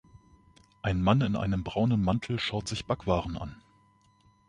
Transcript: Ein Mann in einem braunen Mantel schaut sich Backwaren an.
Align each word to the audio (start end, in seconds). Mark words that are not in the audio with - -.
Ein 0.81 0.99
Mann 1.03 1.21
in 1.21 1.35
einem 1.35 1.63
braunen 1.63 2.03
Mantel 2.03 2.39
schaut 2.39 2.67
sich 2.67 2.87
Backwaren 2.87 3.37
an. 3.37 3.61